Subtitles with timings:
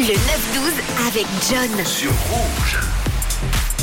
[0.00, 0.16] Le 9-12
[1.08, 1.84] avec John.
[1.84, 2.78] Sur Rouge.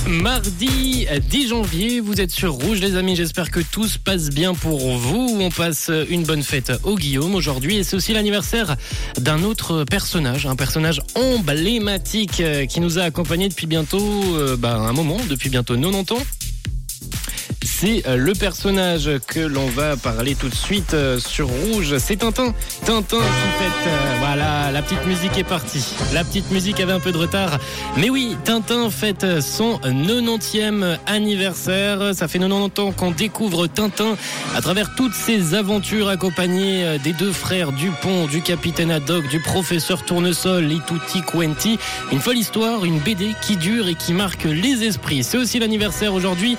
[0.08, 4.56] Mardi 10 janvier, vous êtes sur Rouge les amis, j'espère que tout se passe bien
[4.56, 5.38] pour vous.
[5.40, 8.78] On passe une bonne fête au Guillaume aujourd'hui et c'est aussi l'anniversaire
[9.20, 14.76] d'un autre personnage, un personnage emblématique euh, qui nous a accompagnés depuis bientôt euh, bah,
[14.76, 16.24] un moment, depuis bientôt 90 ans
[17.80, 21.96] c'est euh, le personnage que l'on va parler tout de suite euh, sur Rouge.
[22.00, 22.56] C'est Tintin.
[22.86, 23.88] Tintin qui fête.
[23.88, 25.86] Euh, voilà, la petite musique est partie.
[26.12, 27.60] La petite musique avait un peu de retard.
[27.96, 32.16] Mais oui, Tintin fête son 90e anniversaire.
[32.16, 34.18] Ça fait 90 ans qu'on découvre Tintin
[34.56, 40.04] à travers toutes ses aventures accompagnées des deux frères Dupont, du capitaine Haddock, du professeur
[40.04, 41.78] Tournesol, Lituti Quenti.
[42.12, 45.24] Une folle histoire, une BD qui dure et qui marque les esprits.
[45.24, 46.58] C'est aussi l'anniversaire aujourd'hui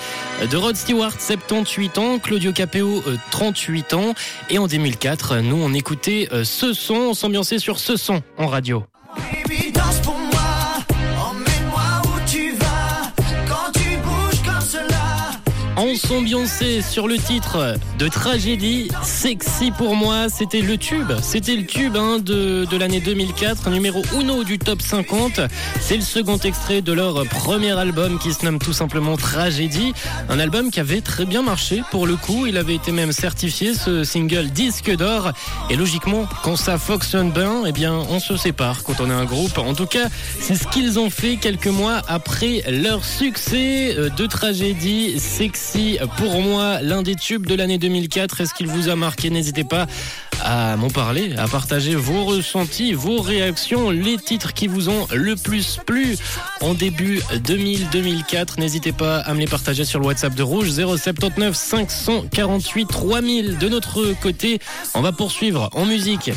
[0.49, 4.15] de Rod Stewart 78 ans, Claudio Capéo, 38 ans.
[4.51, 8.47] Et en 2004, nous, on écoutait euh, ce son, on s'ambiançait sur ce son en
[8.47, 8.85] radio.
[15.81, 21.67] On s'ambiançait sur le titre de Tragédie, Sexy pour moi, c'était le tube, c'était le
[21.67, 25.41] tube hein, de, l'année 2004, numéro uno du top 50.
[25.81, 29.93] C'est le second extrait de leur premier album qui se nomme tout simplement Tragédie,
[30.29, 33.73] un album qui avait très bien marché pour le coup, il avait été même certifié
[33.73, 35.31] ce single disque d'or.
[35.71, 39.27] Et logiquement quand ça fonctionne bien, eh bien on se sépare quand on est un
[39.27, 39.59] groupe.
[39.59, 40.09] En tout cas,
[40.41, 45.68] c'est ce qu'ils ont fait quelques mois après leur succès euh, de Tragédie, Sexy
[46.17, 48.41] pour moi l'un des tubes de l'année 2004.
[48.41, 49.31] Est-ce qu'il vous a marqué?
[49.31, 49.87] N'hésitez pas
[50.43, 55.37] à m'en parler, à partager vos ressentis, vos réactions, les titres qui vous ont le
[55.37, 56.17] plus plu
[56.61, 58.59] en début 2000-2004.
[58.59, 63.59] N'hésitez pas à me les partager sur le WhatsApp de Rouge 079 548 3000.
[63.59, 64.61] De notre côté,
[64.95, 66.31] on va poursuivre en musique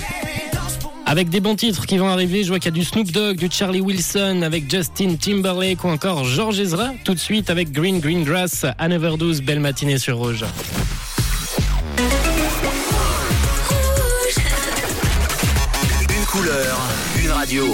[1.12, 2.42] avec des bons titres qui vont arriver.
[2.46, 5.90] Je vois qu'il y a du Snoop Dogg, du Charlie Wilson avec Justin Timberlake ou
[5.90, 6.94] encore George Ezra.
[7.04, 9.42] Tout de suite avec Green Green Grass à 9h12.
[9.42, 10.46] Belle matinée sur Rouge.
[16.10, 16.80] Une couleur,
[17.22, 17.66] une radio.